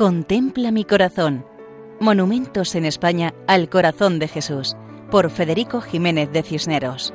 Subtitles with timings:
[0.00, 1.44] Contempla mi corazón.
[2.00, 4.74] Monumentos en España al corazón de Jesús,
[5.10, 7.12] por Federico Jiménez de Cisneros.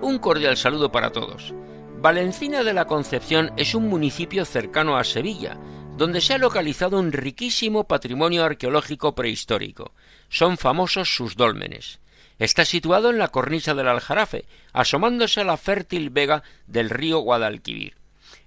[0.00, 1.52] Un cordial saludo para todos.
[1.98, 5.58] Valencina de la Concepción es un municipio cercano a Sevilla,
[5.96, 9.90] donde se ha localizado un riquísimo patrimonio arqueológico prehistórico.
[10.28, 11.98] Son famosos sus dólmenes.
[12.38, 18.00] Está situado en la cornisa del Aljarafe, asomándose a la fértil vega del río Guadalquivir.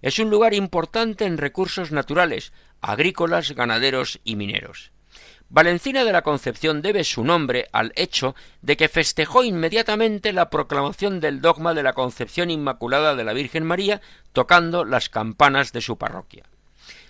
[0.06, 4.92] Es un lugar importante en recursos naturales, agrícolas, ganaderos y mineros.
[5.50, 11.20] Valencina de la Concepción debe su nombre al hecho de que festejó inmediatamente la proclamación
[11.20, 14.00] del dogma de la Concepción Inmaculada de la Virgen María
[14.32, 16.44] tocando las campanas de su parroquia.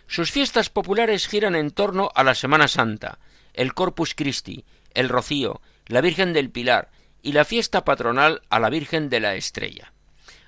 [0.07, 3.19] Sus fiestas populares giran en torno a la Semana Santa,
[3.53, 8.69] el Corpus Christi, el Rocío, la Virgen del Pilar y la fiesta patronal a la
[8.69, 9.91] Virgen de la Estrella.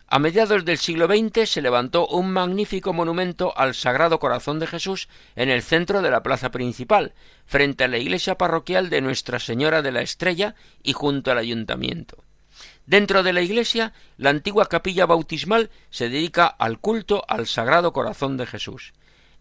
[0.10, 5.10] A mediados del siglo XX se levantó un magnífico monumento al Sagrado Corazón de Jesús
[5.36, 7.14] en el centro de la plaza principal,
[7.46, 12.24] frente a la iglesia parroquial de Nuestra Señora de la Estrella y junto al ayuntamiento.
[12.86, 18.38] Dentro de la iglesia, la antigua capilla bautismal se dedica al culto al Sagrado Corazón
[18.38, 18.94] de Jesús.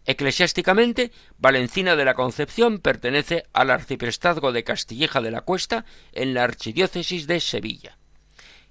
[0.03, 6.43] Eclesiásticamente, Valencina de la Concepción pertenece al arciprestazgo de Castilleja de la Cuesta en la
[6.43, 7.96] archidiócesis de Sevilla.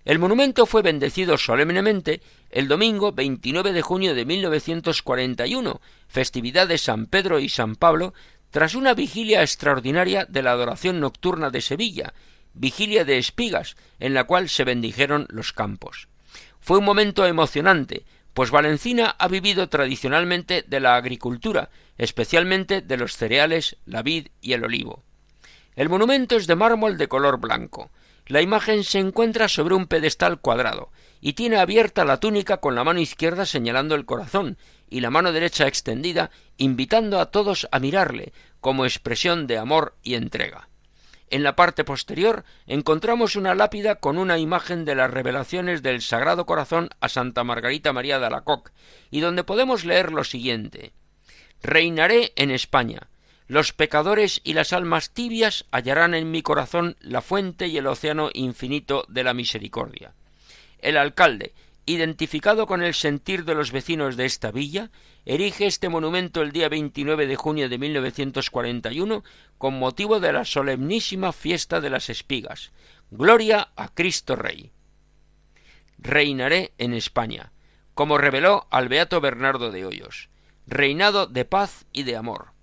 [0.06, 7.06] El monumento fue bendecido solemnemente el domingo 29 de junio de 1941, festividad de San
[7.06, 8.14] Pedro y San Pablo,
[8.52, 12.14] tras una vigilia extraordinaria de la adoración nocturna de Sevilla,
[12.54, 16.06] vigilia de espigas, en la cual se bendijeron los campos.
[16.60, 23.16] Fue un momento emocionante, pues Valencina ha vivido tradicionalmente de la agricultura, especialmente de los
[23.16, 25.02] cereales, la vid y el olivo.
[25.74, 27.90] El monumento es de mármol de color blanco.
[28.26, 32.82] La imagen se encuentra sobre un pedestal cuadrado y tiene abierta la túnica con la
[32.82, 38.32] mano izquierda señalando el corazón y la mano derecha extendida, invitando a todos a mirarle
[38.60, 40.68] como expresión de amor y entrega.
[41.28, 46.46] En la parte posterior encontramos una lápida con una imagen de las revelaciones del Sagrado
[46.46, 48.72] Corazón a Santa Margarita María de Alacoc,
[49.10, 50.92] y donde podemos leer lo siguiente
[51.62, 53.08] Reinaré en España,
[53.48, 58.30] los pecadores y las almas tibias hallarán en mi corazón la fuente y el océano
[58.34, 60.14] infinito de la misericordia.
[60.80, 61.54] El alcalde,
[61.86, 64.90] identificado con el sentir de los vecinos de esta villa,
[65.24, 69.22] erige este monumento el día 29 de junio de 1941
[69.58, 72.72] con motivo de la solemnísima fiesta de las espigas.
[73.12, 74.72] Gloria a Cristo Rey.
[75.98, 77.52] Reinaré en España,
[77.94, 80.28] como reveló al beato Bernardo de Hoyos,
[80.66, 82.55] reinado de paz y de amor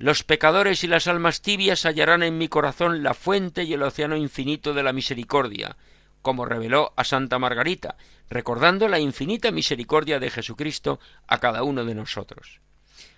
[0.00, 4.16] los pecadores y las almas tibias hallarán en mi corazón la fuente y el océano
[4.16, 5.76] infinito de la misericordia,
[6.22, 7.98] como reveló a Santa Margarita,
[8.30, 12.62] recordando la infinita misericordia de Jesucristo a cada uno de nosotros.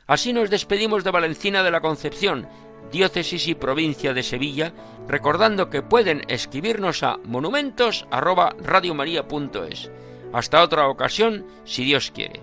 [0.09, 2.49] Así nos despedimos de Valencina de la Concepción,
[2.91, 4.73] diócesis y provincia de Sevilla,
[5.07, 9.93] recordando que pueden escribirnos a monumentos@radiomaria.es.
[10.33, 12.43] Hasta otra ocasión, si Dios quiere.